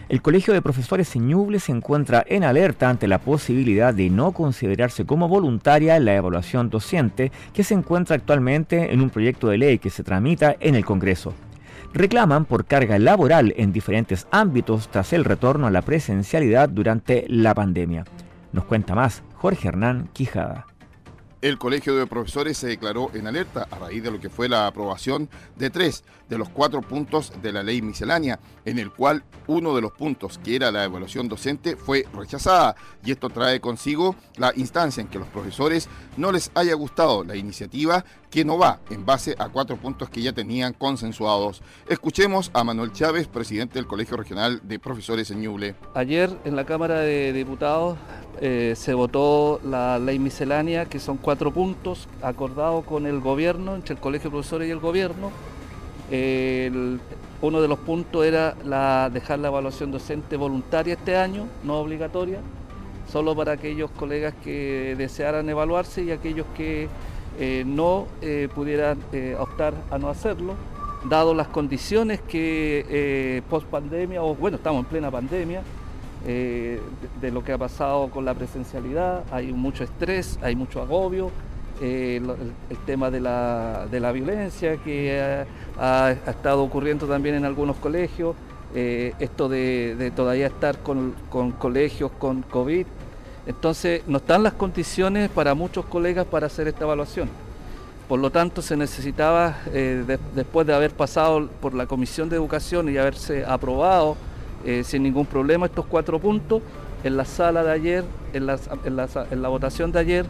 [0.09, 5.05] El Colegio de Profesores Ñuble se encuentra en alerta ante la posibilidad de no considerarse
[5.05, 9.89] como voluntaria la evaluación docente que se encuentra actualmente en un proyecto de ley que
[9.89, 11.33] se tramita en el Congreso.
[11.93, 17.55] Reclaman por carga laboral en diferentes ámbitos tras el retorno a la presencialidad durante la
[17.55, 18.05] pandemia.
[18.55, 20.65] Nos cuenta más Jorge Hernán Quijada.
[21.41, 24.67] El Colegio de Profesores se declaró en alerta a raíz de lo que fue la
[24.67, 29.75] aprobación de tres de los cuatro puntos de la ley miscelánea, en el cual uno
[29.75, 32.75] de los puntos, que era la evaluación docente, fue rechazada.
[33.03, 37.35] Y esto trae consigo la instancia en que los profesores no les haya gustado la
[37.35, 41.61] iniciativa que no va en base a cuatro puntos que ya tenían consensuados.
[41.87, 45.75] Escuchemos a Manuel Chávez, presidente del Colegio Regional de Profesores en Ñuble.
[45.93, 47.97] Ayer en la Cámara de Diputados
[48.41, 53.95] eh, se votó la ley miscelánea, que son cuatro puntos acordados con el gobierno, entre
[53.95, 55.31] el Colegio de Profesores y el gobierno.
[57.41, 58.55] uno de los puntos era
[59.09, 62.39] dejar la evaluación docente voluntaria este año, no obligatoria,
[63.11, 66.87] solo para aquellos colegas que desearan evaluarse y aquellos que
[67.37, 68.97] eh, no eh, pudieran
[69.39, 70.55] optar a no hacerlo,
[71.09, 75.61] dado las condiciones que post pandemia, o bueno, estamos en plena pandemia,
[76.27, 76.81] eh,
[77.21, 81.29] de, lo que ha pasado con la presencialidad, hay mucho estrés, hay mucho agobio,
[81.81, 82.19] eh,
[82.69, 85.45] el, tema de la, violencia que
[85.77, 88.35] ha, estado ocurriendo también en algunos colegios,
[88.73, 91.13] eh, esto de, todavía estar con,
[91.59, 92.87] colegios con COVID.
[93.45, 97.29] Entonces, no están las condiciones para muchos colegas para hacer esta evaluación.
[98.07, 99.57] Por lo tanto, se necesitaba,
[100.35, 104.17] después de haber pasado por la Comisión de Educación y haberse aprobado
[104.65, 106.61] eh, sin ningún problema estos cuatro puntos.
[107.03, 110.25] En la sala de ayer, en la, votación de ayer,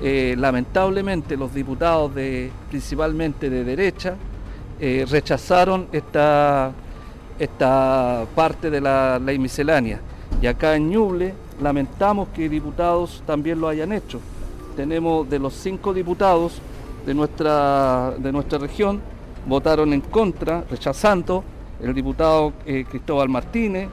[0.00, 4.14] eh, lamentablemente los diputados de, principalmente de derecha,
[4.78, 6.70] eh, rechazaron esta,
[7.38, 10.00] esta parte de la ley miscelánea.
[10.40, 14.20] Y acá en Ñuble lamentamos que diputados también lo hayan hecho.
[14.76, 16.60] Tenemos de los cinco diputados
[17.04, 19.00] de nuestra, de nuestra región,
[19.46, 21.42] votaron en contra, rechazando
[21.82, 23.88] el diputado eh, Cristóbal Martínez,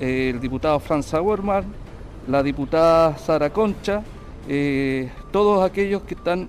[0.00, 1.64] eh, el diputado Franz Sauerman,
[2.28, 4.02] la diputada Sara Concha,
[4.48, 6.48] eh, todos aquellos que están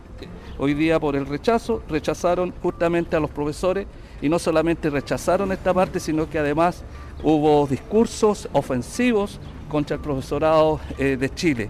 [0.57, 3.87] hoy día por el rechazo, rechazaron justamente a los profesores
[4.21, 6.83] y no solamente rechazaron esta parte, sino que además
[7.23, 11.69] hubo discursos ofensivos contra el profesorado de Chile.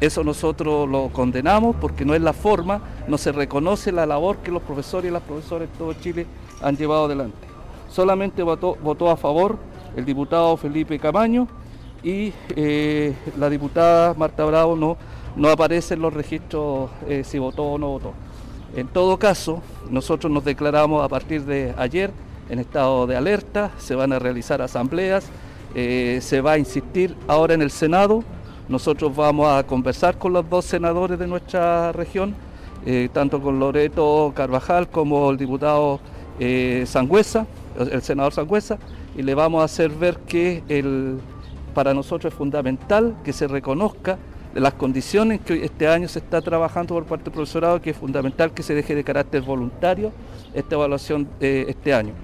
[0.00, 4.50] Eso nosotros lo condenamos porque no es la forma, no se reconoce la labor que
[4.50, 6.26] los profesores y las profesoras de todo Chile
[6.60, 7.45] han llevado adelante.
[7.96, 9.56] Solamente votó, a favor
[9.96, 11.48] el diputado Felipe Camaño
[12.02, 14.98] y eh, la diputada Marta Bravo no,
[15.34, 18.12] no aparece en los registros eh, si votó o no votó.
[18.76, 22.10] En todo caso, nosotros nos declaramos a partir de ayer
[22.50, 25.30] en estado de alerta, se van a realizar asambleas,
[25.74, 28.24] eh, se va a insistir ahora en el Senado
[28.68, 32.34] nosotros vamos a conversar con los dos senadores de nuestra región,
[33.12, 35.98] tanto con Loreto Carvajal como el diputado
[36.84, 37.46] Sangüesa,
[37.78, 38.78] el senador Sangüesa,
[39.16, 41.18] y le vamos a hacer ver que el,
[41.74, 44.18] para nosotros es fundamental que se reconozca
[44.60, 48.52] las condiciones que este año se está trabajando por parte del profesorado, que es fundamental
[48.52, 50.12] que se deje de carácter voluntario
[50.54, 52.14] esta evaluación eh, este año.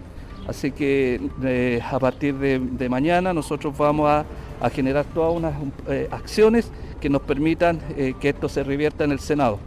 [0.46, 5.54] Así que eh, a partir de mañana nosotros vamos a generar todas unas
[5.88, 7.80] eh, acciones que nos permitan
[8.20, 9.58] que esto se revierta en el Senado.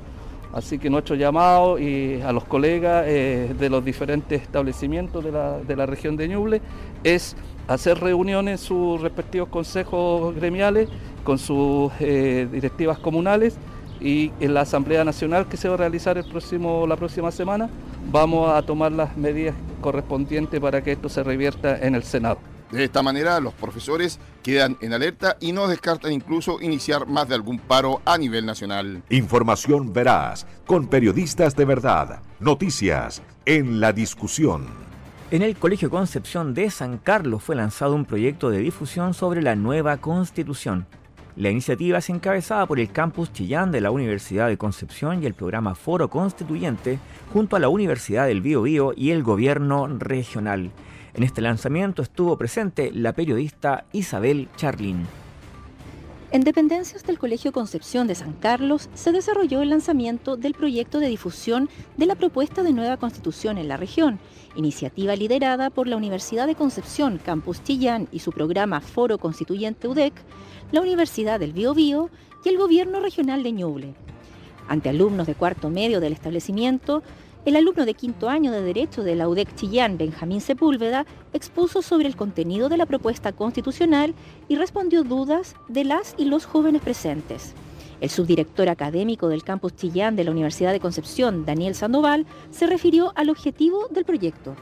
[0.56, 5.86] Así que nuestro llamado y a los colegas eh, de los diferentes establecimientos de la,
[5.86, 6.62] región de Ñuble
[7.04, 7.36] es
[7.68, 10.90] hacer reuniones en sus respectivos consejos gremiales
[11.24, 13.58] con sus directivas comunales
[14.00, 17.70] y en la Asamblea Nacional que se va a realizar el próximo, la próxima semana
[18.12, 22.55] vamos a tomar las medidas correspondientes para que esto se revierta en el Senado.
[22.72, 27.36] De esta manera, los profesores quedan en alerta y no descartan incluso iniciar más de
[27.36, 29.04] algún paro a nivel nacional.
[29.10, 32.22] Información veraz, con periodistas de verdad.
[32.40, 34.66] Noticias en la discusión.
[35.32, 39.56] En el Colegio Concepción de San Carlos fue lanzado un proyecto de difusión sobre la
[39.56, 40.86] nueva constitución.
[41.36, 45.34] La iniciativa es encabezada por el campus Chillán de la Universidad de Concepción y el
[45.34, 47.00] programa Foro Constituyente
[47.34, 50.72] junto a la Universidad del Biobío y el gobierno regional.
[51.16, 55.08] En este lanzamiento estuvo presente la periodista Isabel Charlin.
[56.32, 61.08] En dependencias del Colegio Concepción de San Carlos se desarrolló el lanzamiento del proyecto de
[61.08, 64.20] difusión de la propuesta de nueva constitución en la región,
[64.58, 70.14] iniciativa liderada por la Universidad de Concepción Campus Chillán y su programa Foro Constituyente UDEC,
[70.74, 72.10] la Universidad del Biobío
[72.44, 73.96] y el Gobierno Regional de Ñuble.
[74.68, 77.04] Ante alumnos de cuarto medio del establecimiento,
[77.46, 82.08] el alumno de quinto año de Derecho de la UDEC Chillán, Benjamín Sepúlveda, expuso sobre
[82.08, 84.16] el contenido de la propuesta constitucional
[84.48, 87.54] y respondió dudas de las y los jóvenes presentes.
[88.02, 93.14] El subdirector académico del campus Chillán de la Universidad de Concepción, Daniel Sandoval, se refirió
[93.16, 94.56] al objetivo del proyecto.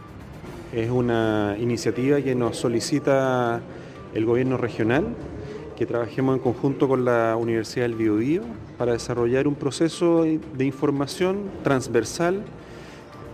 [0.73, 3.61] Es una iniciativa que nos solicita
[4.13, 5.07] el gobierno regional
[5.77, 8.41] que trabajemos en conjunto con la Universidad del Biobío
[8.77, 12.43] para desarrollar un proceso de información transversal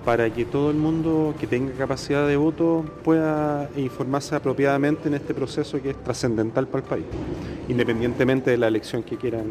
[0.09, 5.35] para que todo el mundo que tenga capacidad de voto pueda informarse apropiadamente en este
[5.35, 7.05] proceso que es trascendental para el país,
[7.67, 9.45] independientemente de la elección que quieran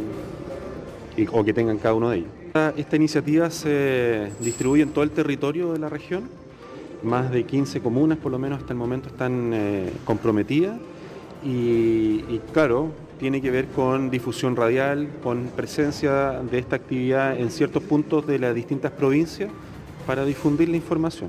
[1.31, 2.31] o que tengan cada uno de ellos.
[2.77, 6.25] Esta iniciativa se distribuye en todo el territorio de la región,
[7.05, 10.77] más de 15 comunas por lo menos hasta el momento están eh, comprometidas
[11.44, 12.88] y, y claro,
[13.21, 18.40] tiene que ver con difusión radial, con presencia de esta actividad en ciertos puntos de
[18.40, 19.51] las distintas provincias
[20.09, 21.29] para difundir la información.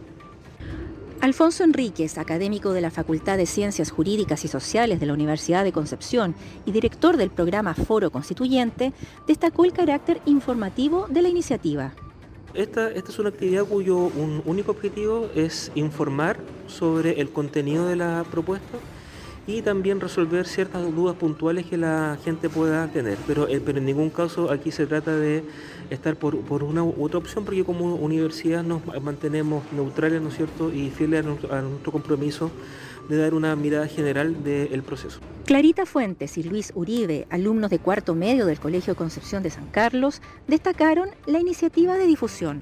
[1.20, 5.74] Alfonso Enríquez, académico de la Facultad de Ciencias Jurídicas y Sociales de la Universidad de
[5.74, 6.34] Concepción
[6.66, 8.94] y director del programa Foro Constituyente,
[9.28, 11.92] destacó el carácter informativo de la iniciativa.
[12.54, 13.98] Esta, esta es una actividad cuyo
[14.46, 16.38] único objetivo es informar
[16.68, 18.78] sobre el contenido de la propuesta
[19.46, 23.18] y también resolver ciertas dudas puntuales que la gente pueda tener.
[23.28, 25.44] Pero, eh, pero en ningún caso aquí se trata de
[25.90, 30.72] estar por, una u otra opción, porque como universidad nos mantenemos neutrales, ¿no es cierto?,
[30.72, 32.52] y fieles a nuestro, compromiso
[33.08, 35.20] de dar una mirada general del proceso.
[35.46, 40.22] Clarita Fuentes y Luis Uribe, alumnos de cuarto medio del Colegio Concepción de San Carlos,
[40.48, 42.62] destacaron la iniciativa de difusión.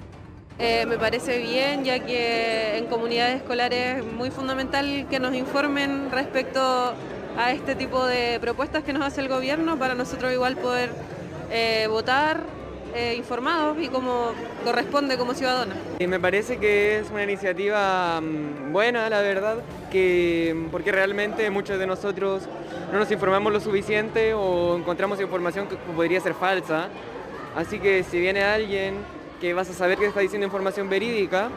[0.58, 6.10] Eh, me parece bien, ya que en comunidades escolares es muy fundamental que nos informen
[6.10, 6.94] respecto
[7.36, 10.90] a este tipo de propuestas que nos hace el gobierno para nosotros igual poder
[11.52, 12.42] eh, votar
[12.98, 14.32] eh, informados y como
[14.64, 15.76] corresponde como ciudadana.
[16.00, 19.58] Y me parece que es una iniciativa mm, buena, la verdad,
[19.88, 22.42] que porque realmente muchos de nosotros
[22.92, 26.88] no nos informamos lo suficiente o encontramos información que podría ser falsa.
[27.54, 28.96] Así que si viene alguien
[29.40, 31.50] que vas a saber que está diciendo información verídica,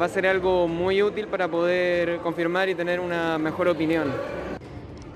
[0.00, 4.12] va a ser algo muy útil para poder confirmar y tener una mejor opinión.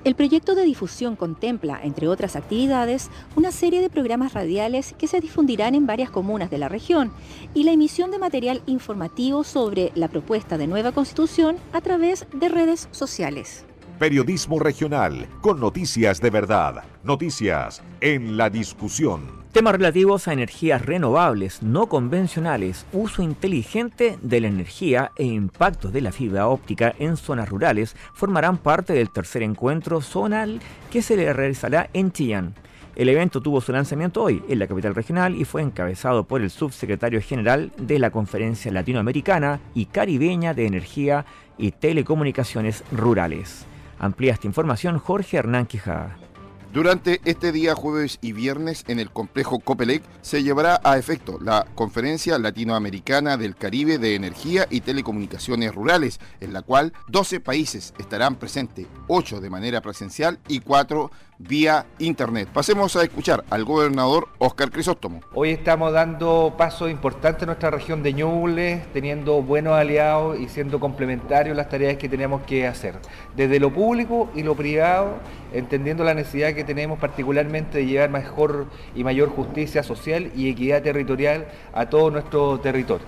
[0.05, 5.19] El proyecto de difusión contempla, entre otras actividades, una serie de programas radiales que se
[5.19, 7.11] difundirán en varias comunas de la región
[7.53, 12.47] y la emisión de material informativo sobre la propuesta de nueva constitución a través de
[12.47, 13.65] redes sociales.
[13.99, 16.83] Periodismo regional con noticias de verdad.
[17.03, 19.38] Noticias en la discusión.
[19.51, 26.01] Temas relativos a energías renovables, no convencionales, uso inteligente de la energía e impactos de
[26.01, 30.59] la fibra óptica en zonas rurales formarán parte del tercer encuentro zonal
[30.91, 32.53] que se realizará en Chillán.
[32.95, 36.51] El evento tuvo su lanzamiento hoy en la capital regional y fue encabezado por el
[36.51, 41.25] subsecretario general de la Conferencia Latinoamericana y Caribeña de Energía
[41.57, 43.65] y Telecomunicaciones Rurales.
[43.97, 46.28] Amplía esta información Jorge Hernán Quijada.
[46.71, 51.65] Durante este día, jueves y viernes, en el complejo Copelec, se llevará a efecto la
[51.73, 58.35] Conferencia Latinoamericana del Caribe de Energía y Telecomunicaciones Rurales, en la cual 12 países estarán
[58.35, 62.49] presentes, 8 de manera presencial y 4 vía internet.
[62.51, 65.21] Pasemos a escuchar al gobernador Oscar Crisóstomo.
[65.33, 70.81] Hoy estamos dando pasos importantes en nuestra región de Ñuble, teniendo buenos aliados y siendo
[70.81, 72.95] complementarios las tareas que tenemos que hacer.
[73.37, 75.15] Desde lo público y lo privado,
[75.53, 80.83] entendiendo la necesidad que tenemos particularmente de llevar mejor y mayor justicia social y equidad
[80.83, 83.07] territorial a todo nuestro territorio.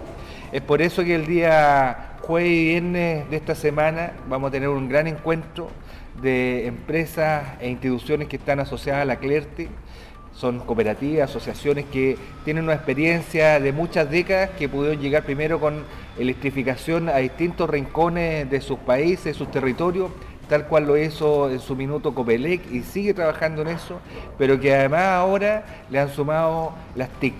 [0.53, 4.69] Es por eso que el día jueves y viernes de esta semana vamos a tener
[4.69, 5.67] un gran encuentro
[6.21, 9.69] de empresas e instituciones que están asociadas a la CLERTE.
[10.33, 15.83] Son cooperativas, asociaciones que tienen una experiencia de muchas décadas que pudieron llegar primero con
[16.17, 20.09] electrificación a distintos rincones de sus países, sus territorios,
[20.47, 23.99] tal cual lo hizo en su minuto Copelec y sigue trabajando en eso,
[24.37, 27.33] pero que además ahora le han sumado las TIC,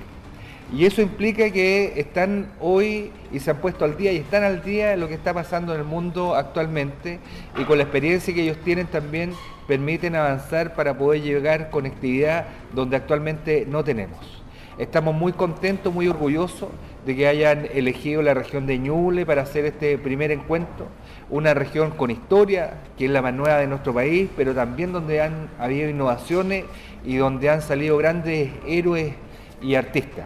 [0.74, 4.64] y eso implica que están hoy y se han puesto al día y están al
[4.64, 7.20] día de lo que está pasando en el mundo actualmente
[7.58, 9.34] y con la experiencia que ellos tienen también
[9.68, 14.42] permiten avanzar para poder llegar conectividad donde actualmente no tenemos.
[14.78, 16.70] Estamos muy contentos, muy orgullosos
[17.06, 20.88] de que hayan elegido la región de Ñuble para hacer este primer encuentro,
[21.30, 25.22] una región con historia, que es la más nueva de nuestro país, pero también donde
[25.22, 26.64] han habido innovaciones
[27.06, 29.14] y donde han salido grandes héroes
[29.62, 30.26] y artistas.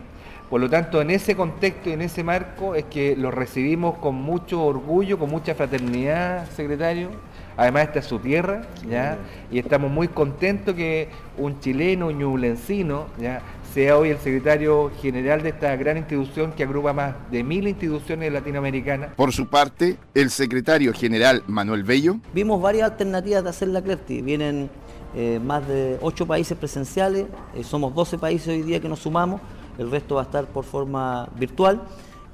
[0.55, 4.15] Por lo tanto, en ese contexto y en ese marco es que lo recibimos con
[4.15, 7.09] mucho orgullo, con mucha fraternidad, secretario.
[7.57, 9.17] Además, esta es su tierra, ¿ya?
[9.51, 13.41] Y estamos muy contentos que un chileno, un ñublencino, ¿ya?
[13.73, 18.31] sea hoy el secretario general de esta gran institución que agrupa más de mil instituciones
[18.31, 19.09] latinoamericanas.
[19.17, 22.15] Por su parte, el secretario general Manuel Bello.
[22.33, 24.21] Vimos varias alternativas de hacer la CLERTI.
[24.21, 24.69] Vienen
[25.17, 29.41] eh, más de ocho países presenciales, eh, somos 12 países hoy día que nos sumamos
[29.77, 31.81] el resto va a estar por forma virtual.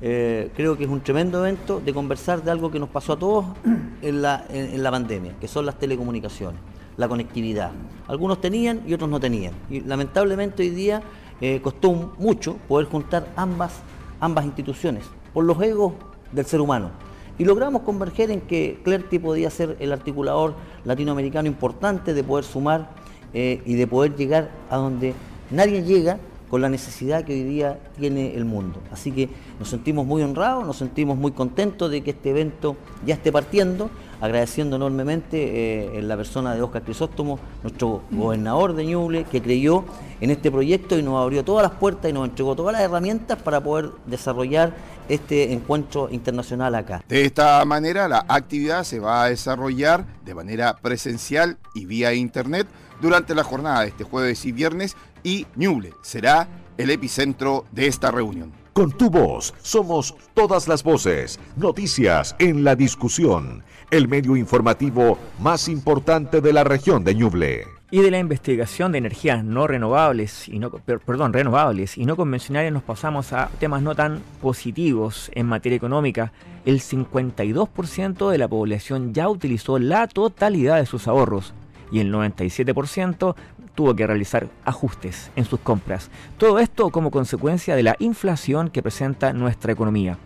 [0.04, 3.20] Eh, creo que es un tremendo evento de conversar de algo que nos pasó a
[3.20, 3.46] todos
[4.02, 6.60] en la, en, la pandemia, que son las telecomunicaciones,
[6.98, 7.72] la conectividad.
[8.08, 9.54] Algunos tenían y otros no tenían.
[9.70, 11.04] Y lamentablemente hoy día
[11.40, 13.82] eh, costó mucho poder juntar ambas,
[14.20, 15.94] ambas instituciones por los egos
[16.32, 16.90] del ser humano.
[17.38, 22.90] Y logramos converger en que Clerty podía ser el articulador latinoamericano importante de poder sumar
[23.34, 25.14] eh, y de poder llegar a donde
[25.50, 26.20] nadie llega
[26.52, 28.82] con la necesidad que hoy día tiene el mundo.
[28.92, 33.14] Así que nos sentimos muy honrados, nos sentimos muy contentos de que este evento ya
[33.14, 39.24] esté partiendo, agradeciendo enormemente eh, en la persona de Oscar Crisóstomo, nuestro gobernador de Ñuble,
[39.24, 39.86] que creyó
[40.20, 43.42] en este proyecto y nos abrió todas las puertas y nos entregó todas las herramientas
[43.42, 44.74] para poder desarrollar
[45.08, 47.02] este encuentro internacional acá.
[47.08, 52.68] De esta manera, la actividad se va a desarrollar de manera presencial y vía internet
[53.02, 58.12] durante la jornada de este jueves y viernes y Ñuble será el epicentro de esta
[58.12, 58.52] reunión.
[58.74, 65.68] Con tu voz somos todas las voces, noticias en la discusión, el medio informativo más
[65.68, 67.68] importante de la región de Ñuble.
[67.94, 72.72] Y de la investigación de energías no renovables y no perdón, renovables y no convencionales
[72.72, 76.32] nos pasamos a temas no tan positivos en materia económica.
[76.64, 81.54] El 52% de la población ya utilizó la totalidad de sus ahorros
[81.92, 83.36] y el 97%
[83.76, 86.10] tuvo que realizar ajustes en sus compras.
[86.38, 90.18] Todo esto como consecuencia de la inflación que presenta nuestra economía.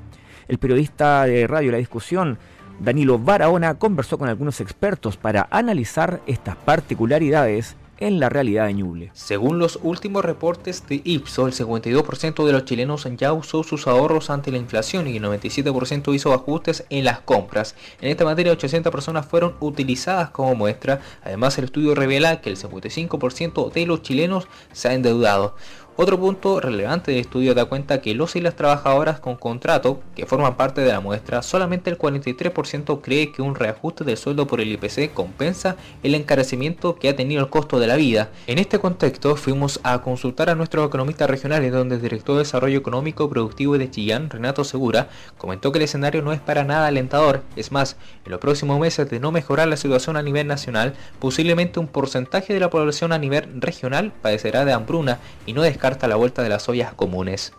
[0.47, 2.37] El periodista de Radio La Discusión,
[2.79, 9.11] Danilo Barahona, conversó con algunos expertos para analizar estas particularidades en la realidad de Ñuble.
[9.13, 14.29] Según los últimos reportes de Ipso, el 52% de los chilenos ya usó sus ahorros
[14.29, 17.75] ante la inflación y el 97% hizo ajustes en las compras.
[18.01, 21.01] En esta materia, 800 personas fueron utilizadas como muestra.
[21.23, 25.55] Además, el estudio revela que el 55% de los chilenos se ha endeudado.
[25.97, 30.25] Otro punto relevante del estudio da cuenta que los y las trabajadoras con contrato que
[30.25, 34.59] forman parte de la muestra, solamente el 43% cree que un reajuste del sueldo por
[34.59, 38.27] el IPC compensa el encarecimiento que ha tenido el costo de la vida.
[38.45, 42.77] En este contexto fuimos a consultar a nuestros economistas regionales donde el director de Desarrollo
[42.77, 47.41] Económico Productivo de Chillán, Renato Segura, comentó que el escenario no es para nada alentador.
[47.55, 51.79] Es más, en los próximos meses de no mejorar la situación a nivel nacional, posiblemente
[51.79, 56.15] un porcentaje de la población a nivel regional padecerá de hambruna y no descarta la
[56.15, 57.53] vuelta de las ollas comunes.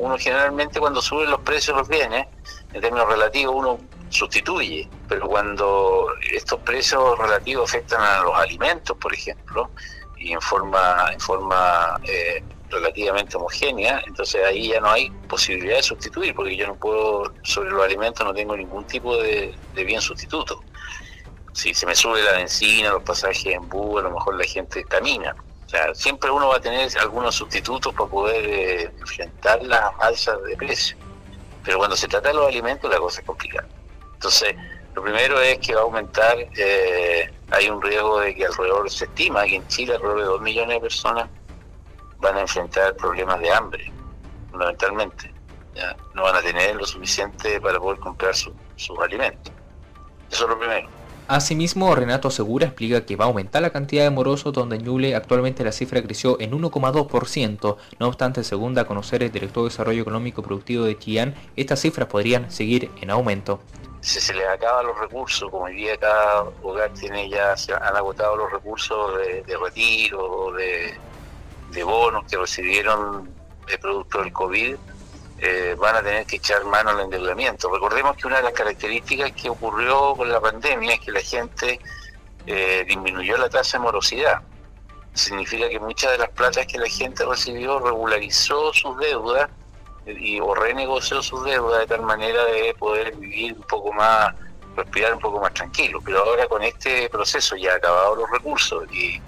[0.00, 2.26] Uno generalmente cuando suben los precios los bienes,
[2.72, 9.14] en términos relativos uno sustituye, pero cuando estos precios relativos afectan a los alimentos, por
[9.14, 9.70] ejemplo,
[10.16, 15.84] y en forma, en forma eh, relativamente homogénea, entonces ahí ya no hay posibilidad de
[15.84, 20.00] sustituir, porque yo no puedo, sobre los alimentos no tengo ningún tipo de, de bien
[20.00, 20.60] sustituto.
[21.52, 24.82] Si se me sube la benzina, los pasajes en bus, a lo mejor la gente
[24.82, 25.36] camina.
[25.68, 30.42] O sea, siempre uno va a tener algunos sustitutos para poder eh, enfrentar las alzas
[30.44, 30.96] de precio.
[31.62, 33.68] Pero cuando se trata de los alimentos, la cosa es complicada.
[34.14, 34.54] Entonces,
[34.94, 39.04] lo primero es que va a aumentar, eh, hay un riesgo de que alrededor, se
[39.04, 41.28] estima que en Chile alrededor de 2 millones de personas
[42.16, 43.92] van a enfrentar problemas de hambre,
[44.50, 45.34] fundamentalmente.
[46.14, 49.52] No van a tener lo suficiente para poder comprar sus alimentos.
[50.30, 50.97] Eso es lo primero.
[51.28, 55.14] Asimismo, Renato Segura explica que va a aumentar la cantidad de morosos donde en Ñuble
[55.14, 57.76] actualmente la cifra creció en 1,2%.
[57.98, 61.80] No obstante, según da a conocer el director de Desarrollo Económico Productivo de Chillán, estas
[61.80, 63.60] cifras podrían seguir en aumento.
[64.00, 67.94] Si se les acaban los recursos, como hoy día cada hogar tiene ya, se han
[67.94, 70.94] agotado los recursos de, retiro, de,
[71.72, 73.28] de bonos que recibieron
[73.66, 74.76] de producto del COVID,
[75.40, 77.72] eh, van a tener que echar mano al endeudamiento.
[77.72, 81.78] Recordemos que una de las características que ocurrió con la pandemia es que la gente
[82.46, 84.42] eh, disminuyó la tasa de morosidad.
[85.14, 89.48] Significa que muchas de las platas que la gente recibió regularizó sus deudas
[90.06, 94.34] y, o renegoció sus deudas de tal manera de poder vivir un poco más,
[94.76, 96.00] respirar un poco más tranquilo.
[96.04, 99.20] Pero ahora con este proceso ya acabado los recursos y,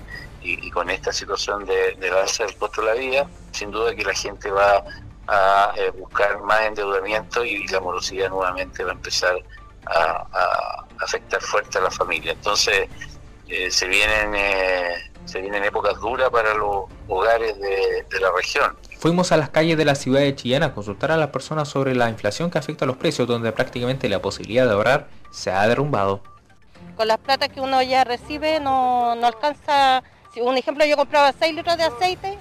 [0.73, 4.15] con esta situación de, de base del costo de la vida, sin duda que la
[4.15, 4.83] gente va
[5.31, 9.37] a eh, buscar más endeudamiento y la morosidad nuevamente va a empezar
[9.87, 12.33] a, afectar fuerte a la familia.
[12.33, 12.89] Entonces
[13.49, 18.77] eh, se vienen eh, se vienen épocas duras para los hogares de, de, la región.
[18.99, 21.95] Fuimos a las calles de la ciudad de Chillán a consultar a las personas sobre
[21.95, 25.67] la inflación que afecta a los precios, donde prácticamente la posibilidad de ahorrar se ha
[25.69, 26.23] derrumbado.
[26.97, 30.03] Con las plata que uno ya recibe no, no alcanza,
[30.35, 32.37] si un ejemplo yo compraba 6 litros de aceite,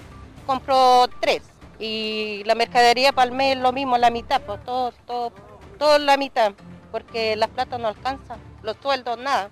[0.46, 1.40] compro 3
[1.80, 4.92] y la mercadería para el mes lo mismo, la mitad, pues todo,
[5.78, 6.52] todo, la mitad,
[6.92, 9.48] porque las plata no alcanzan, los sueldos nada,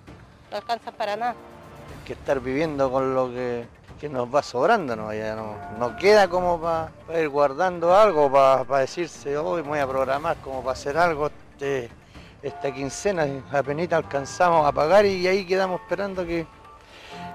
[0.51, 1.31] no alcanzan para nada.
[1.31, 3.67] Hay que estar viviendo con lo que,
[4.09, 5.13] nos va sobrando, ¿no?
[5.13, 10.61] Ya no, queda como para ir guardando algo, para decirse, hoy voy a programar como
[10.61, 11.89] para hacer algo este,
[12.43, 16.45] esta quincena, apenas alcanzamos a pagar y ahí quedamos esperando que,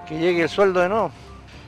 [0.07, 1.11] que llegue el sueldo de nuevo.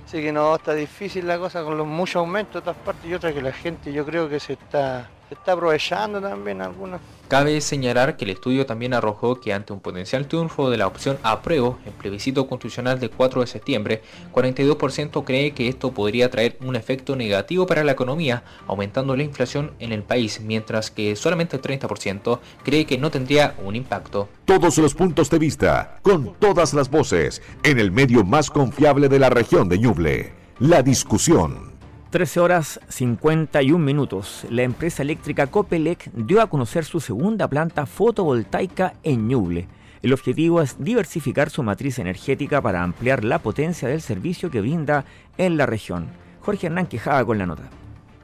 [0.07, 3.13] Así que no, está difícil la cosa con los muchos aumentos de otras partes y
[3.13, 7.01] otras que la gente yo creo que se está, se está aprovechando también algunas.
[7.27, 11.17] Cabe señalar que el estudio también arrojó que ante un potencial triunfo de la opción
[11.23, 14.01] apruebo en plebiscito constitucional del 4 de septiembre,
[14.33, 19.71] 42% cree que esto podría traer un efecto negativo para la economía, aumentando la inflación
[19.79, 24.29] en el país, mientras que solamente el 30% cree que no tendría un impacto.
[24.45, 29.19] Todos los puntos de vista, con todas las voces, en el medio más confiable de
[29.19, 30.33] la región de Ñuble.
[30.59, 31.66] La discusión.
[32.09, 34.45] 13 horas 51 minutos.
[34.49, 39.67] La empresa eléctrica Copelec dio a conocer su segunda planta fotovoltaica en Ñuble.
[40.01, 45.03] El objetivo es diversificar su matriz energética para ampliar la potencia del servicio que brinda
[45.37, 46.07] en la región.
[46.41, 47.69] Jorge Hernán Quejada con la nota.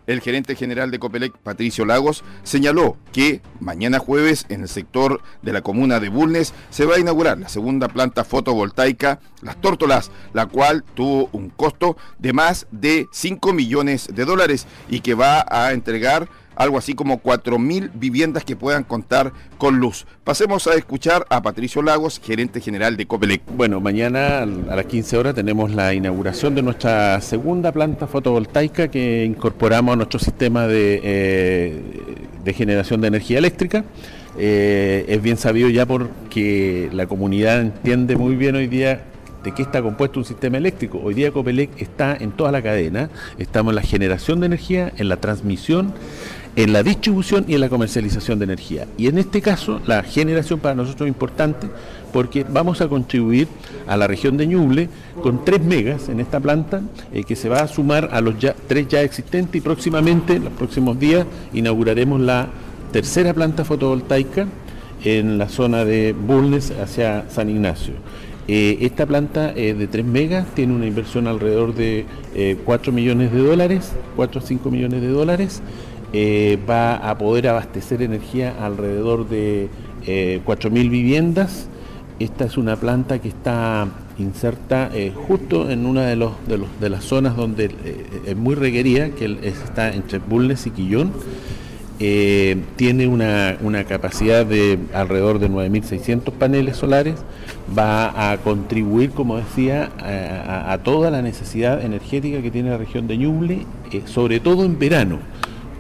[0.06, 5.54] El gerente general de Copelec, Patricio Lagos, señaló que mañana jueves en el sector de
[5.54, 10.48] la comuna de Bulnes se va a inaugurar la segunda planta fotovoltaica Las Tórtolas, la
[10.48, 15.72] cual tuvo un costo de más de 5 millones de dólares y que va a
[15.72, 20.06] entregar algo así como 4.000 viviendas que puedan contar con luz.
[20.24, 23.42] Pasemos a escuchar a Patricio Lagos, gerente general de Copelec.
[23.56, 29.26] Bueno, mañana a las 15 horas tenemos la inauguración de nuestra segunda planta fotovoltaica que
[29.26, 33.84] incorporamos a nuestro sistema de, eh, generación de energía eléctrica.
[34.38, 39.04] Eh, es bien sabido ya porque la comunidad entiende muy bien hoy día
[39.44, 41.02] ¿De qué está compuesto un sistema eléctrico?
[41.04, 45.10] Hoy día Copelec está en toda la cadena, estamos en la generación de energía, en
[45.10, 45.94] la transmisión,
[46.56, 48.88] en la distribución y en la comercialización de energía.
[48.98, 51.68] Y en este caso, la generación para nosotros es importante
[52.12, 53.48] porque vamos a contribuir
[53.88, 54.90] a la región de Ñuble
[55.22, 56.82] con 3 megas en esta planta
[57.12, 60.46] eh, que se va a sumar a los ya, 3 ya existentes y próximamente, en
[60.46, 62.50] los próximos días, inauguraremos la
[62.92, 64.46] tercera planta fotovoltaica
[65.04, 67.96] en la zona de Bulnes hacia San Ignacio.
[68.48, 72.06] Eh, esta planta es de 3 megas, tiene una inversión alrededor de
[72.66, 75.62] 4 eh, millones de dólares, 4 o 5 millones de dólares.
[76.14, 79.70] Va a poder abastecer energía alrededor de
[80.06, 81.68] 4.000 viviendas.
[82.20, 83.88] Esta es una planta que está
[84.20, 89.92] inserta eh, justo en una de, las zonas donde eh, es muy requerida, que está
[89.94, 91.12] entre Bulnes y Quillón.
[92.00, 93.58] Eh, tiene una,
[93.88, 97.16] capacidad de alrededor de 9.600 paneles solares,
[97.78, 103.18] va a contribuir, como decía, a, toda la necesidad energética que tiene la región de
[103.18, 103.66] Ñuble,
[104.06, 105.20] sobre todo en verano,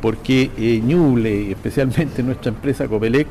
[0.03, 0.51] porque
[0.83, 3.25] Ñuble, especialmente nuestra empresa Copelec,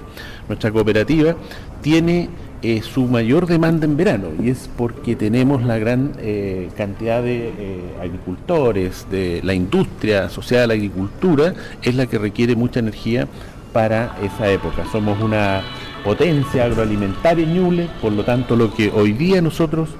[0.48, 1.36] nuestra cooperativa,
[1.82, 2.30] tiene
[2.62, 7.48] eh, su mayor demanda en verano y es porque tenemos la gran eh, cantidad de
[7.48, 11.52] eh, agricultores, de la industria asociada a la agricultura,
[11.82, 13.28] es la que requiere mucha energía
[13.74, 14.86] para esa época.
[14.90, 15.60] Somos una
[16.04, 19.90] potencia agroalimentaria en por lo tanto lo que hoy día nosotros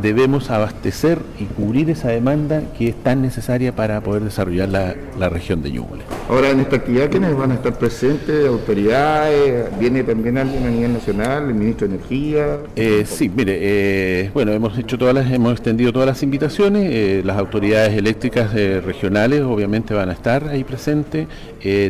[0.00, 5.62] debemos abastecer y cubrir esa demanda que es tan necesaria para poder desarrollar la, región
[5.62, 6.02] de Ñuble.
[6.28, 8.46] Ahora, en esta actividad, ¿quiénes van a estar presentes?
[8.46, 9.78] ¿Autoridades?
[9.78, 11.48] ¿Viene también alguien a nivel nacional?
[11.48, 12.58] ¿El ministro de Energía?
[12.76, 17.22] Eh, sí, mire, eh, bueno, hemos hecho todas las, hemos extendido todas las invitaciones, eh,
[17.24, 21.26] las autoridades eléctricas regionales obviamente van a estar ahí presentes,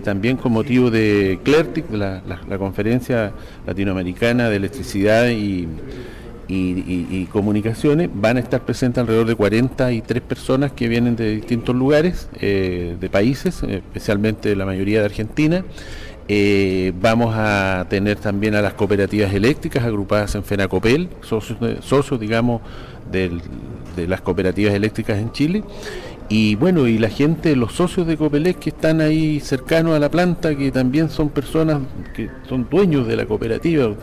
[0.02, 3.32] también con motivo de CLERTIC, la conferencia
[3.66, 5.68] latinoamericana de electricidad y
[6.48, 12.28] y, comunicaciones, van a estar presentes alrededor de 43 personas que vienen de distintos lugares,
[12.40, 15.64] eh, de países, especialmente la mayoría de Argentina.
[16.30, 22.62] Eh, vamos a tener también a las cooperativas eléctricas agrupadas en FENACOPEL, socios, socios digamos,
[23.10, 23.40] de
[24.06, 25.64] las cooperativas eléctricas en Chile.
[26.30, 30.10] Y bueno, y la gente, los socios de Copelec que están ahí cercanos a la
[30.10, 31.80] planta, que también son personas
[32.14, 33.94] que son dueños de la cooperativa,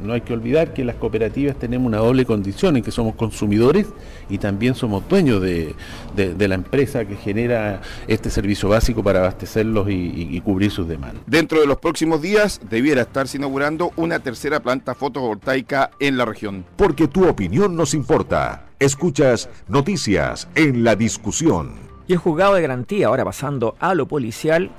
[0.00, 3.86] no hay que olvidar que las cooperativas tenemos una doble condición en que somos consumidores
[4.28, 5.74] y también somos dueños de,
[6.16, 11.22] la empresa que genera este servicio básico para abastecerlos y, cubrir sus demandas.
[11.26, 16.64] Dentro de los próximos días debiera estarse inaugurando una tercera planta fotovoltaica en la región.
[16.76, 18.66] Porque tu opinión nos importa.
[18.80, 21.74] Escuchas noticias en la discusión.
[22.08, 24.70] Y el juzgado de garantía, ahora pasando a lo policial,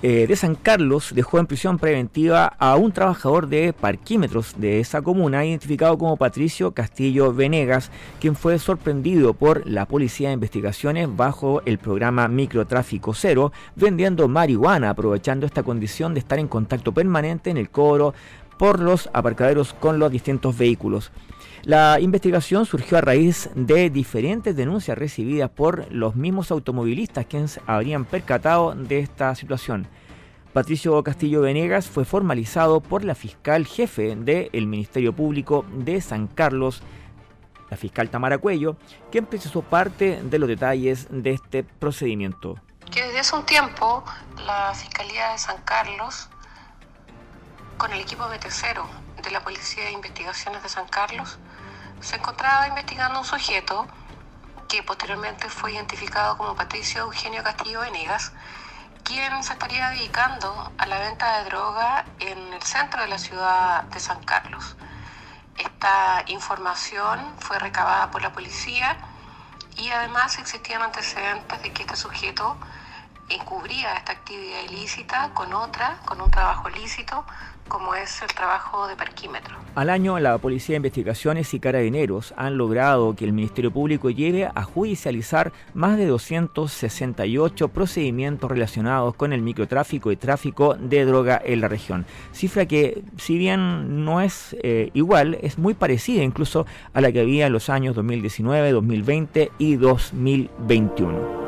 [0.00, 5.02] eh, de San Carlos dejó en prisión preventiva a un trabajador de parquímetros de esa
[5.02, 7.90] comuna, identificado como Patricio Castillo Venegas,
[8.20, 14.90] quien fue sorprendido por la Policía de Investigaciones bajo el programa Microtráfico Cero, vendiendo marihuana,
[14.90, 18.14] aprovechando esta condición de estar en contacto permanente en el cobro
[18.56, 21.10] por los aparcaderos con los distintos vehículos.
[21.64, 28.04] La investigación surgió a raíz de diferentes denuncias recibidas por los mismos automovilistas quienes habrían
[28.04, 29.88] percatado de esta situación.
[30.52, 36.82] Patricio Castillo Venegas fue formalizado por la fiscal jefe del Ministerio Público de San Carlos,
[37.70, 38.76] la fiscal Tamara Cuello,
[39.10, 42.56] quien precisó parte de los detalles de este procedimiento.
[42.90, 44.02] Que desde hace un tiempo
[44.46, 46.30] la Fiscalía de San Carlos,
[47.76, 48.82] con el equipo BT0
[49.22, 51.38] de la Policía de Investigaciones de San Carlos,
[52.00, 53.86] se encontraba investigando un sujeto
[54.68, 58.32] que posteriormente fue identificado como Patricio Eugenio Castillo Venegas,
[59.02, 63.84] quien se estaría dedicando a la venta de droga en el centro de la ciudad
[63.84, 64.76] de San Carlos.
[65.56, 68.96] Esta información fue recabada por la policía
[69.76, 72.58] y además existían antecedentes de que este sujeto
[73.28, 77.24] encubría esta actividad ilícita con otra, con un trabajo lícito,
[77.68, 79.56] como es el trabajo de parquímetro.
[79.74, 84.50] Al año, la Policía de Investigaciones y Carabineros han logrado que el Ministerio Público lleve
[84.52, 91.60] a judicializar más de 268 procedimientos relacionados con el microtráfico y tráfico de droga en
[91.60, 92.06] la región.
[92.32, 97.20] Cifra que, si bien no es eh, igual, es muy parecida incluso a la que
[97.20, 101.47] había en los años 2019, 2020 y 2021.